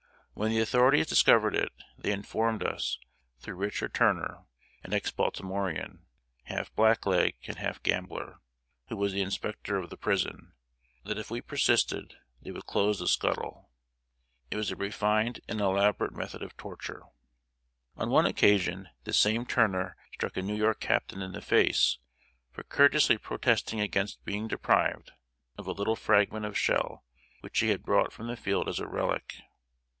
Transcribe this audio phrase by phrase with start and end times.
[0.33, 2.97] When the authorities discovered it, they informed us,
[3.37, 4.45] through Richard Turner
[4.83, 5.99] an ex Baltimorean,
[6.45, 8.39] half black leg and half gambler,
[8.87, 10.53] who was inspector of the prison
[11.03, 13.69] that if we persisted, they would close the scuttle.
[14.49, 17.03] It was a refined and elaborate method of torture.
[17.95, 21.99] On one occasion, this same Turner struck a New York captain in the face
[22.49, 25.11] for courteously protesting against being deprived
[25.59, 27.05] of a little fragment of shell
[27.41, 29.35] which he had brought from the field as a relic.